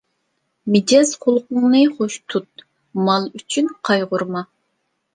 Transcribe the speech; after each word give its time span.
مىجەز 0.75 1.11
خۇلقۇڭنى 1.25 1.83
خوش 1.99 2.17
تۇت، 2.35 2.67
مال 3.05 3.31
ئۈچۈن 3.37 3.73
قايغۇرما. 3.91 4.47